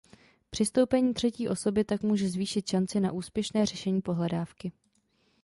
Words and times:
Přistoupení 0.49 1.13
třetí 1.13 1.47
osoby 1.49 1.83
tak 1.83 2.03
může 2.03 2.29
zvýšit 2.29 2.67
šanci 2.67 2.99
na 2.99 3.11
úspěšné 3.11 3.65
řešení 3.65 4.01
pohledávky. 4.01 4.71